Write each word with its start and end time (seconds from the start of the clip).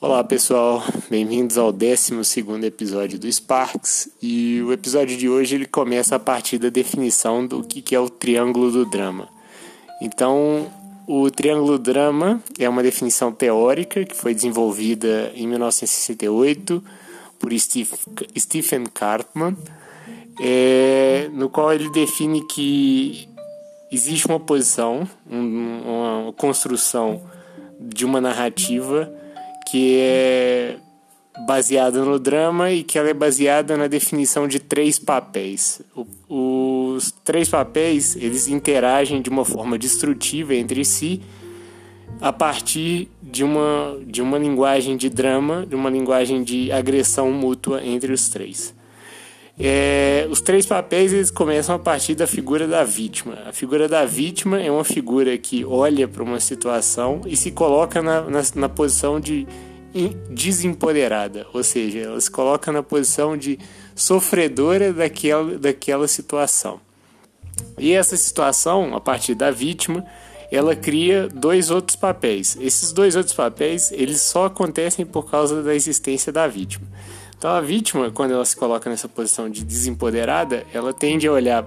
Olá 0.00 0.22
pessoal, 0.22 0.80
bem-vindos 1.10 1.58
ao 1.58 1.72
12 1.72 2.14
episódio 2.64 3.18
do 3.18 3.30
Sparks 3.32 4.08
e 4.22 4.62
o 4.62 4.72
episódio 4.72 5.16
de 5.16 5.28
hoje 5.28 5.56
ele 5.56 5.66
começa 5.66 6.14
a 6.14 6.20
partir 6.20 6.56
da 6.56 6.68
definição 6.68 7.44
do 7.44 7.64
que 7.64 7.96
é 7.96 7.98
o 7.98 8.08
triângulo 8.08 8.70
do 8.70 8.86
drama. 8.86 9.28
Então, 10.00 10.70
o 11.04 11.28
triângulo 11.32 11.78
do 11.78 11.82
drama 11.82 12.40
é 12.60 12.68
uma 12.68 12.80
definição 12.80 13.32
teórica 13.32 14.04
que 14.04 14.14
foi 14.14 14.32
desenvolvida 14.32 15.32
em 15.34 15.48
1968 15.48 16.80
por 17.36 17.50
Stephen 17.58 18.84
Karpman, 18.94 19.56
é, 20.40 21.28
no 21.32 21.50
qual 21.50 21.72
ele 21.72 21.90
define 21.90 22.46
que 22.46 23.28
existe 23.90 24.28
uma 24.28 24.38
posição, 24.38 25.08
uma 25.28 26.32
construção 26.34 27.20
de 27.80 28.04
uma 28.04 28.20
narrativa 28.20 29.12
que 29.70 29.98
é 30.00 30.76
baseada 31.46 32.04
no 32.04 32.18
drama 32.18 32.72
e 32.72 32.82
que 32.82 32.98
ela 32.98 33.10
é 33.10 33.14
baseada 33.14 33.76
na 33.76 33.86
definição 33.86 34.48
de 34.48 34.58
três 34.58 34.98
papéis. 34.98 35.80
O, 36.28 36.94
os 36.94 37.12
três 37.24 37.48
papéis 37.48 38.16
eles 38.16 38.48
interagem 38.48 39.22
de 39.22 39.30
uma 39.30 39.44
forma 39.44 39.78
destrutiva 39.78 40.54
entre 40.54 40.84
si 40.84 41.20
a 42.20 42.32
partir 42.32 43.08
de 43.22 43.44
uma, 43.44 43.98
de 44.06 44.22
uma 44.22 44.38
linguagem 44.38 44.96
de 44.96 45.08
drama, 45.08 45.64
de 45.66 45.74
uma 45.74 45.90
linguagem 45.90 46.42
de 46.42 46.72
agressão 46.72 47.30
mútua 47.30 47.84
entre 47.84 48.12
os 48.12 48.28
três. 48.28 48.74
É, 49.60 50.28
os 50.30 50.40
três 50.40 50.64
papéis 50.64 51.12
eles 51.12 51.30
começam 51.30 51.74
a 51.74 51.78
partir 51.78 52.14
da 52.14 52.26
figura 52.26 52.68
da 52.68 52.84
vítima. 52.84 53.38
A 53.46 53.52
figura 53.52 53.88
da 53.88 54.04
vítima 54.04 54.60
é 54.60 54.70
uma 54.70 54.84
figura 54.84 55.36
que 55.36 55.64
olha 55.64 56.06
para 56.06 56.22
uma 56.22 56.38
situação 56.38 57.22
e 57.26 57.36
se 57.36 57.50
coloca 57.50 58.00
na, 58.00 58.22
na, 58.22 58.42
na 58.54 58.68
posição 58.68 59.18
de 59.18 59.46
desempoderada, 60.30 61.46
ou 61.52 61.64
seja, 61.64 62.00
ela 62.00 62.20
se 62.20 62.30
coloca 62.30 62.70
na 62.70 62.82
posição 62.82 63.36
de 63.36 63.58
sofredora 63.96 64.92
daquela, 64.92 65.58
daquela 65.58 66.06
situação. 66.06 66.80
E 67.76 67.92
essa 67.92 68.16
situação, 68.16 68.94
a 68.94 69.00
partir 69.00 69.34
da 69.34 69.50
vítima, 69.50 70.04
ela 70.52 70.76
cria 70.76 71.28
dois 71.28 71.70
outros 71.70 71.96
papéis. 71.96 72.56
Esses 72.60 72.92
dois 72.92 73.16
outros 73.16 73.34
papéis, 73.34 73.90
eles 73.90 74.20
só 74.20 74.46
acontecem 74.46 75.04
por 75.04 75.28
causa 75.28 75.62
da 75.62 75.74
existência 75.74 76.32
da 76.32 76.46
vítima. 76.46 76.86
Então 77.38 77.52
a 77.52 77.60
vítima, 77.60 78.10
quando 78.10 78.34
ela 78.34 78.44
se 78.44 78.56
coloca 78.56 78.90
nessa 78.90 79.08
posição 79.08 79.48
de 79.48 79.64
desempoderada, 79.64 80.66
ela 80.74 80.92
tende 80.92 81.28
a 81.28 81.32
olhar 81.32 81.64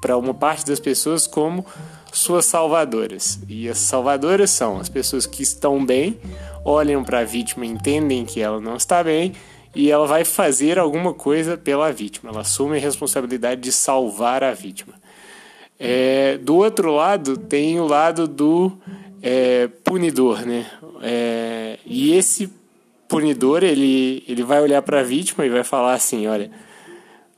para 0.00 0.16
uma 0.16 0.34
parte 0.34 0.66
das 0.66 0.80
pessoas 0.80 1.28
como 1.28 1.64
suas 2.12 2.44
salvadoras. 2.44 3.38
E 3.48 3.68
as 3.68 3.78
salvadoras 3.78 4.50
são 4.50 4.78
as 4.78 4.88
pessoas 4.88 5.24
que 5.24 5.44
estão 5.44 5.84
bem 5.84 6.18
olham 6.64 7.04
para 7.04 7.20
a 7.20 7.24
vítima, 7.24 7.64
entendem 7.64 8.24
que 8.24 8.40
ela 8.40 8.60
não 8.60 8.74
está 8.74 9.04
bem 9.04 9.32
e 9.72 9.90
ela 9.90 10.06
vai 10.06 10.24
fazer 10.24 10.76
alguma 10.76 11.14
coisa 11.14 11.56
pela 11.56 11.92
vítima. 11.92 12.30
Ela 12.30 12.40
assume 12.40 12.76
a 12.76 12.80
responsabilidade 12.80 13.60
de 13.60 13.70
salvar 13.70 14.42
a 14.42 14.52
vítima. 14.52 14.94
É, 15.78 16.38
do 16.38 16.56
outro 16.56 16.92
lado, 16.92 17.36
tem 17.36 17.78
o 17.78 17.86
lado 17.86 18.26
do 18.26 18.72
é, 19.22 19.68
punidor, 19.84 20.44
né? 20.44 20.66
É, 21.02 21.78
e 21.84 22.12
esse 22.14 22.50
punidor, 23.08 23.62
ele, 23.62 24.24
ele 24.28 24.42
vai 24.42 24.60
olhar 24.60 24.82
para 24.82 25.00
a 25.00 25.02
vítima 25.02 25.46
e 25.46 25.50
vai 25.50 25.64
falar 25.64 25.94
assim: 25.94 26.26
olha, 26.26 26.50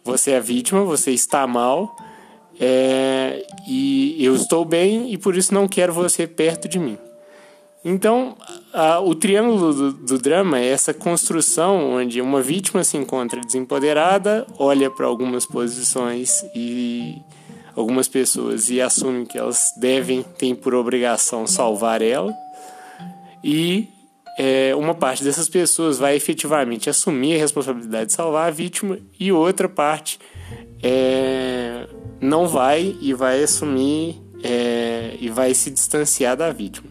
você 0.05 0.33
é 0.33 0.41
vítima, 0.41 0.83
você 0.85 1.11
está 1.11 1.47
mal, 1.47 1.97
é, 2.59 3.47
e 3.67 4.17
eu 4.25 4.35
estou 4.35 4.65
bem 4.65 5.13
e 5.13 5.19
por 5.19 5.37
isso 5.37 5.55
não 5.55 5.69
quero 5.69 5.93
você 5.93 6.27
perto 6.27 6.69
de 6.69 6.79
mim. 6.79 6.99
Então, 7.85 8.37
a, 8.73 9.01
o 9.01 9.15
triângulo 9.15 9.73
do, 9.73 9.93
do, 9.93 10.19
drama 10.19 10.59
é 10.59 10.67
essa 10.67 10.93
construção 10.93 11.93
onde 11.93 12.21
uma 12.21 12.43
vítima 12.43 12.83
se 12.83 12.97
encontra 12.97 13.41
desempoderada, 13.41 14.47
olha 14.59 14.91
para 14.91 15.07
algumas 15.07 15.47
posições 15.47 16.45
e 16.55 17.23
algumas 17.77 18.09
pessoas 18.09 18.69
e 18.69 18.81
assume 18.81 19.25
que 19.25 19.39
elas 19.39 19.73
devem, 19.77 20.23
têm 20.23 20.55
por 20.55 20.75
obrigação 20.75 21.47
salvar 21.47 22.03
ela, 22.03 22.35
e 23.43 23.89
é, 24.39 24.73
uma 24.77 24.95
parte 24.95 25.25
dessas 25.25 25.49
pessoas 25.49 25.99
vai 25.99 26.15
efetivamente 26.15 26.89
assumir 26.89 27.35
a 27.35 27.39
responsabilidade 27.39 28.07
de 28.07 28.13
salvar 28.13 28.47
a 28.47 28.51
vítima 28.53 28.97
e 29.19 29.33
outra 29.33 29.69
parte 29.69 30.21
é, 30.81 31.89
não 32.21 32.47
vai 32.47 32.97
e 33.01 33.13
vai 33.13 33.43
assumir 33.43 34.23
é, 34.45 35.17
e 35.21 35.29
vai 35.29 35.53
se 35.55 35.73
distanciar 35.73 36.37
da 36.37 36.53
vítima. 36.53 36.89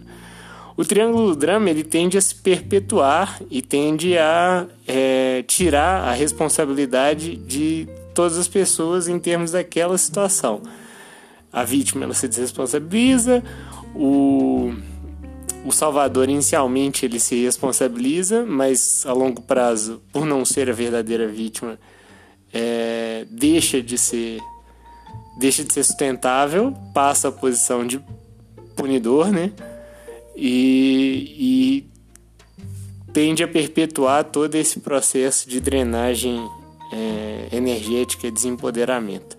O 0.76 0.84
triângulo 0.84 1.30
do 1.30 1.36
drama 1.38 1.70
ele 1.70 1.86
tende 1.86 2.18
a 2.18 2.22
se 2.22 2.36
perpetuar 2.36 3.42
e 3.50 3.62
tende 3.62 4.18
a 4.18 4.68
é, 4.86 5.42
tirar 5.48 6.04
a 6.04 6.12
responsabilidade 6.12 7.38
de 7.38 7.88
todas 8.14 8.38
as 8.38 8.50
pessoas 8.50 9.08
em 9.08 9.18
termos 9.18 9.52
daquela 9.52 9.98
situação. 9.98 10.62
A 11.52 11.64
vítima 11.64 12.04
ela 12.04 12.14
se 12.14 12.28
desresponsabiliza, 12.28 13.42
o, 13.96 14.74
o 15.68 15.72
salvador 15.72 16.30
inicialmente 16.30 17.06
ele 17.06 17.20
se 17.20 17.44
responsabiliza, 17.44 18.46
mas 18.46 19.06
a 19.06 19.14
longo 19.14 19.42
prazo, 19.42 20.02
por 20.12 20.26
não 20.26 20.46
ser 20.46 20.70
a 20.70 20.74
verdadeira 20.74 21.28
vítima, 21.28 21.80
é, 22.54 23.26
deixa 23.30 23.82
de 23.82 23.98
ser 23.98 24.40
deixa 25.40 25.64
de 25.64 25.72
ser 25.72 25.84
sustentável, 25.84 26.74
passa 26.94 27.28
a 27.28 27.32
posição 27.32 27.86
de 27.86 28.02
punidor, 28.76 29.32
né? 29.32 29.52
e, 30.38 31.36
e 31.40 33.12
tende 33.12 33.44
a 33.44 33.48
perpetuar 33.48 34.24
todo 34.24 34.54
esse 34.54 34.80
processo 34.80 35.50
de 35.50 35.60
drenagem 35.60 36.48
é, 36.94 37.48
energética 37.52 38.28
e 38.28 38.32
desempoderamento. 38.32 39.36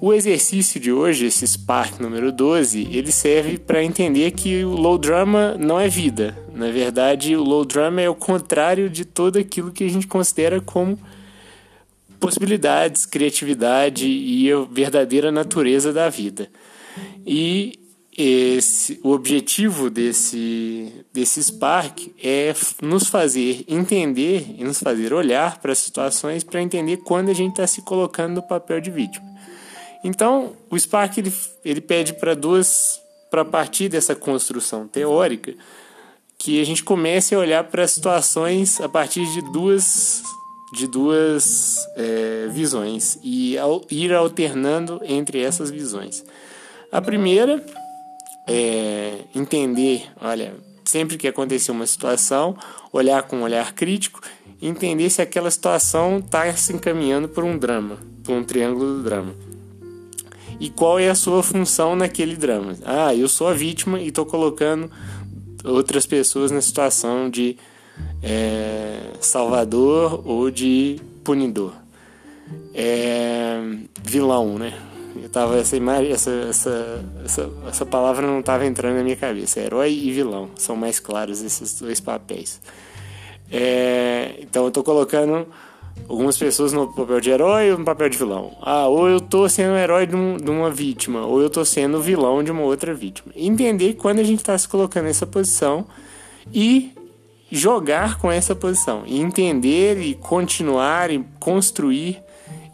O 0.00 0.12
exercício 0.12 0.80
de 0.80 0.92
hoje, 0.92 1.26
esse 1.26 1.46
Spark 1.46 2.00
número 2.00 2.32
12, 2.32 2.88
ele 2.90 3.12
serve 3.12 3.58
para 3.58 3.82
entender 3.82 4.30
que 4.32 4.64
o 4.64 4.70
low 4.70 4.98
drama 4.98 5.56
não 5.58 5.78
é 5.78 5.88
vida. 5.88 6.36
Na 6.54 6.70
verdade, 6.70 7.36
o 7.36 7.42
low 7.42 7.64
drama 7.64 8.00
é 8.00 8.08
o 8.08 8.14
contrário 8.14 8.88
de 8.88 9.04
tudo 9.04 9.38
aquilo 9.38 9.72
que 9.72 9.84
a 9.84 9.88
gente 9.88 10.06
considera 10.06 10.60
como 10.60 10.98
possibilidades, 12.18 13.04
criatividade 13.04 14.06
e 14.06 14.50
a 14.50 14.60
verdadeira 14.60 15.30
natureza 15.30 15.92
da 15.92 16.08
vida. 16.08 16.48
E 17.26 17.78
esse, 18.16 19.00
o 19.02 19.10
objetivo 19.10 19.90
desse, 19.90 21.04
desse 21.12 21.42
Spark 21.42 22.12
é 22.22 22.54
nos 22.80 23.08
fazer 23.08 23.64
entender 23.68 24.54
e 24.56 24.64
nos 24.64 24.78
fazer 24.78 25.12
olhar 25.12 25.58
para 25.58 25.72
as 25.72 25.78
situações 25.78 26.44
para 26.44 26.62
entender 26.62 26.98
quando 26.98 27.28
a 27.28 27.34
gente 27.34 27.50
está 27.50 27.66
se 27.66 27.82
colocando 27.82 28.36
no 28.36 28.42
papel 28.42 28.80
de 28.80 28.90
vítima. 28.90 29.33
Então, 30.04 30.54
o 30.70 30.78
Spark 30.78 31.16
ele, 31.16 31.32
ele 31.64 31.80
pede 31.80 32.12
para 32.12 32.34
duas, 32.34 33.00
para 33.30 33.44
partir 33.44 33.88
dessa 33.88 34.14
construção 34.14 34.86
teórica, 34.86 35.54
que 36.38 36.60
a 36.60 36.64
gente 36.64 36.84
comece 36.84 37.34
a 37.34 37.38
olhar 37.38 37.64
para 37.64 37.82
as 37.82 37.92
situações 37.92 38.78
a 38.82 38.88
partir 38.88 39.24
de 39.32 39.40
duas 39.50 40.22
de 40.74 40.88
duas 40.88 41.86
é, 41.96 42.48
visões 42.50 43.16
e 43.22 43.56
ao, 43.56 43.82
ir 43.88 44.12
alternando 44.12 45.00
entre 45.04 45.40
essas 45.40 45.70
visões. 45.70 46.24
A 46.90 47.00
primeira 47.00 47.64
é, 48.46 49.20
entender, 49.34 50.10
olha, 50.20 50.54
sempre 50.84 51.16
que 51.16 51.28
acontecer 51.28 51.70
uma 51.70 51.86
situação, 51.86 52.56
olhar 52.92 53.22
com 53.22 53.36
um 53.36 53.42
olhar 53.42 53.72
crítico, 53.72 54.20
entender 54.60 55.08
se 55.10 55.22
aquela 55.22 55.50
situação 55.50 56.18
está 56.18 56.52
se 56.54 56.72
encaminhando 56.72 57.28
por 57.28 57.44
um 57.44 57.56
drama, 57.56 57.98
por 58.24 58.34
um 58.34 58.42
triângulo 58.42 58.96
do 58.96 59.02
drama. 59.04 59.53
E 60.60 60.70
qual 60.70 60.98
é 60.98 61.08
a 61.08 61.14
sua 61.14 61.42
função 61.42 61.96
naquele 61.96 62.36
drama? 62.36 62.76
Ah, 62.84 63.14
eu 63.14 63.28
sou 63.28 63.48
a 63.48 63.52
vítima 63.52 64.00
e 64.00 64.08
estou 64.08 64.24
colocando 64.24 64.90
outras 65.64 66.06
pessoas 66.06 66.50
na 66.50 66.60
situação 66.60 67.28
de 67.28 67.56
é, 68.22 68.98
salvador 69.20 70.22
ou 70.24 70.50
de 70.50 71.00
punidor. 71.22 71.72
É, 72.74 73.60
vilão, 74.02 74.58
né? 74.58 74.78
Eu 75.22 75.28
tava 75.28 75.58
essa 75.58 75.76
essa, 75.76 76.30
essa, 76.30 77.04
essa, 77.24 77.50
essa 77.68 77.86
palavra 77.86 78.26
não 78.26 78.40
estava 78.40 78.66
entrando 78.66 78.96
na 78.96 79.02
minha 79.02 79.16
cabeça. 79.16 79.60
Herói 79.60 79.92
e 79.92 80.10
vilão 80.10 80.50
são 80.56 80.74
mais 80.76 80.98
claros 80.98 81.42
esses 81.42 81.80
dois 81.80 82.00
papéis. 82.00 82.60
É, 83.50 84.34
então 84.40 84.62
eu 84.64 84.68
estou 84.68 84.82
colocando 84.82 85.46
algumas 86.08 86.36
pessoas 86.36 86.72
no 86.72 86.92
papel 86.92 87.20
de 87.20 87.30
herói 87.30 87.72
ou 87.72 87.78
no 87.78 87.84
papel 87.84 88.08
de 88.08 88.18
vilão. 88.18 88.52
Ah, 88.60 88.86
ou 88.86 89.08
eu 89.08 89.18
estou 89.18 89.48
sendo 89.48 89.76
herói 89.76 90.06
de, 90.06 90.14
um, 90.14 90.36
de, 90.36 90.50
uma 90.50 90.70
vítima, 90.70 91.24
ou 91.26 91.40
eu 91.40 91.46
estou 91.46 91.64
sendo 91.64 92.00
vilão 92.00 92.42
de 92.42 92.50
uma 92.50 92.62
outra 92.62 92.94
vítima. 92.94 93.32
Entender 93.36 93.94
quando 93.94 94.18
a 94.18 94.24
gente 94.24 94.40
está 94.40 94.56
se 94.56 94.68
colocando 94.68 95.04
nessa 95.04 95.26
posição 95.26 95.86
e 96.52 96.92
jogar 97.50 98.18
com 98.18 98.30
essa 98.30 98.54
posição. 98.54 99.02
E 99.06 99.20
entender 99.20 100.00
e 100.00 100.14
continuar 100.14 101.10
e 101.10 101.24
construir 101.38 102.20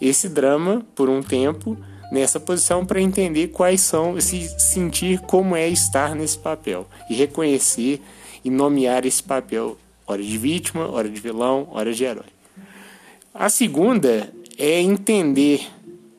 esse 0.01 0.29
drama 0.29 0.83
por 0.95 1.09
um 1.09 1.23
tempo 1.23 1.77
nessa 2.11 2.41
posição 2.41 2.85
para 2.85 3.01
entender 3.01 3.49
quais 3.49 3.81
são, 3.83 4.21
se 4.21 4.49
sentir 4.59 5.21
como 5.21 5.55
é 5.55 5.69
estar 5.69 6.15
nesse 6.15 6.39
papel 6.39 6.87
e 7.09 7.15
reconhecer 7.15 8.03
e 8.45 8.51
nomear 8.51 9.07
esse 9.07 9.23
papel 9.23 9.77
hora 10.07 10.23
de 10.23 10.37
vítima, 10.37 10.91
hora 10.91 11.09
de 11.09 11.21
vilão, 11.21 11.69
hora 11.71 11.93
de 11.93 12.03
herói. 12.03 12.40
A 13.41 13.49
segunda 13.49 14.31
é 14.59 14.83
entender, 14.83 15.67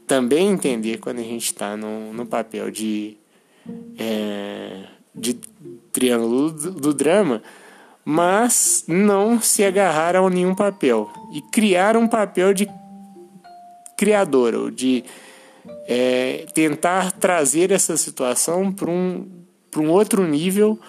também 0.07 0.50
entender 0.50 0.97
quando 0.97 1.19
a 1.19 1.23
gente 1.23 1.45
está 1.45 1.77
no, 1.77 2.12
no 2.12 2.25
papel 2.25 2.71
de, 2.71 3.15
é, 3.95 4.85
de 5.13 5.35
triângulo 5.91 6.50
do, 6.50 6.71
do 6.71 6.94
drama, 6.95 7.44
mas 8.03 8.85
não 8.88 9.39
se 9.39 9.63
agarrar 9.63 10.15
a 10.15 10.29
nenhum 10.31 10.56
papel 10.56 11.12
e 11.31 11.44
criar 11.51 11.95
um 11.95 12.07
papel 12.07 12.56
de 12.56 12.68
criador, 13.95 14.56
ou 14.56 14.71
de 14.71 15.03
é, 15.88 16.47
tentar 16.56 17.12
trazer 17.12 17.71
essa 17.71 17.95
situação 17.97 18.71
para 18.71 18.89
um, 18.89 19.29
um 19.77 19.91
outro 19.91 20.27
nível 20.27 20.79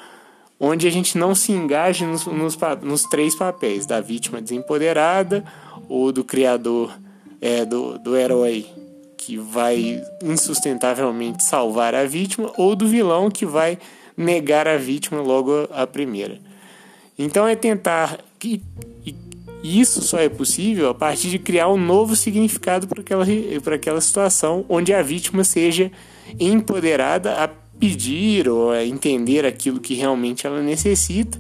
onde 0.65 0.87
a 0.87 0.91
gente 0.91 1.19
não 1.19 1.35
se 1.35 1.51
engaje 1.51 2.07
nos, 2.07 2.25
nos, 2.25 2.57
nos 2.83 3.03
três 3.03 3.35
papéis, 3.35 3.85
da 3.85 4.01
vítima 4.01 4.41
desempoderada, 4.41 5.45
ou 5.93 6.11
do 6.11 6.25
criador, 6.25 6.99
é, 7.39 7.67
do, 7.67 7.99
do 7.99 8.17
herói 8.17 8.65
que 9.15 9.37
vai 9.37 10.03
insustentavelmente 10.25 11.45
salvar 11.45 11.95
a 11.95 12.07
vítima, 12.07 12.51
ou 12.57 12.75
do 12.75 12.89
vilão 12.89 13.31
que 13.31 13.45
vai 13.45 13.79
negar 14.17 14.67
a 14.67 14.79
vítima 14.79 15.21
logo 15.21 15.69
a 15.71 15.87
primeira. 15.87 16.41
Então 17.19 17.47
é 17.47 17.55
tentar. 17.55 18.19
E, 18.43 18.63
isso 19.63 20.03
só 20.03 20.19
é 20.19 20.29
possível 20.29 20.89
a 20.89 20.95
partir 20.95 21.29
de 21.29 21.39
criar 21.39 21.69
um 21.69 21.77
novo 21.77 22.17
significado 22.17 22.89
para 22.89 23.01
aquela, 23.01 23.25
para 23.63 23.77
aquela 23.77 24.01
situação, 24.01 24.65
onde 24.69 24.93
a 24.93 25.03
vítima 25.03 25.45
seja 25.45 25.93
empoderada 26.41 27.35
a 27.35 27.49
pedir 27.79 28.49
ou 28.49 28.73
a 28.73 28.85
entender 28.85 29.45
aquilo 29.45 29.79
que 29.79 29.95
realmente 29.95 30.47
ela 30.47 30.63
necessita 30.63 31.39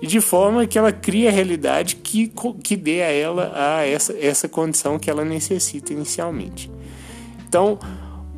e 0.00 0.06
de 0.06 0.20
forma 0.20 0.66
que 0.66 0.78
ela 0.78 0.92
crie 0.92 1.28
a 1.28 1.30
realidade 1.30 1.96
que, 1.96 2.32
que 2.62 2.76
dê 2.76 3.02
a 3.02 3.10
ela 3.10 3.52
a 3.54 3.86
essa, 3.86 4.16
essa 4.18 4.48
condição 4.48 4.98
que 4.98 5.10
ela 5.10 5.24
necessita 5.24 5.92
inicialmente. 5.92 6.70
Então, 7.48 7.78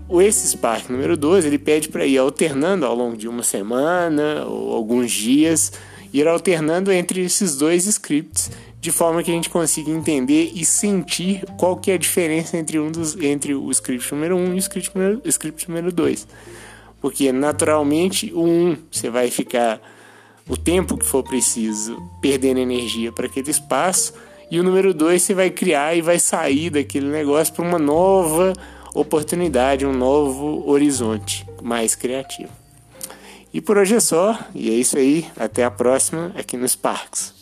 o 0.08 0.20
esse 0.20 0.46
Spark 0.48 0.90
número 0.90 1.16
12, 1.16 1.46
ele 1.46 1.58
pede 1.58 1.88
para 1.88 2.04
ir 2.04 2.18
alternando 2.18 2.84
ao 2.84 2.94
longo 2.94 3.16
de 3.16 3.28
uma 3.28 3.42
semana 3.42 4.44
ou 4.46 4.74
alguns 4.74 5.10
dias, 5.10 5.72
ir 6.12 6.26
alternando 6.26 6.90
entre 6.90 7.22
esses 7.22 7.56
dois 7.56 7.86
scripts, 7.86 8.50
de 8.80 8.90
forma 8.90 9.22
que 9.22 9.30
a 9.30 9.34
gente 9.34 9.48
consiga 9.48 9.90
entender 9.90 10.50
e 10.54 10.64
sentir 10.64 11.44
qual 11.56 11.76
que 11.76 11.90
é 11.90 11.94
a 11.94 11.98
diferença 11.98 12.56
entre, 12.56 12.78
um 12.78 12.90
dos, 12.90 13.16
entre 13.16 13.54
o 13.54 13.70
script 13.70 14.12
número 14.12 14.36
1 14.36 14.54
e 14.54 14.54
o 14.54 14.58
script 14.58 14.90
número, 14.94 15.22
script 15.26 15.68
número 15.68 15.92
2 15.92 16.26
porque 17.02 17.32
naturalmente 17.32 18.32
o 18.32 18.44
1 18.44 18.76
você 18.90 19.10
vai 19.10 19.28
ficar 19.28 19.80
o 20.48 20.56
tempo 20.56 20.96
que 20.96 21.04
for 21.04 21.22
preciso 21.22 22.02
perdendo 22.20 22.58
energia 22.58 23.12
para 23.12 23.26
aquele 23.26 23.50
espaço 23.50 24.14
e 24.50 24.60
o 24.60 24.62
número 24.62 24.92
2 24.92 25.22
você 25.22 25.34
vai 25.34 25.50
criar 25.50 25.96
e 25.96 26.02
vai 26.02 26.18
sair 26.18 26.70
daquele 26.70 27.06
negócio 27.06 27.54
para 27.54 27.64
uma 27.64 27.78
nova 27.78 28.52
oportunidade, 28.94 29.86
um 29.86 29.92
novo 29.92 30.68
horizonte 30.68 31.46
mais 31.62 31.94
criativo. 31.94 32.52
E 33.54 33.60
por 33.60 33.78
hoje 33.78 33.94
é 33.94 34.00
só, 34.00 34.38
e 34.54 34.70
é 34.70 34.74
isso 34.74 34.96
aí, 34.96 35.26
até 35.36 35.64
a 35.64 35.70
próxima 35.70 36.32
aqui 36.36 36.56
nos 36.56 36.74
Parques. 36.74 37.41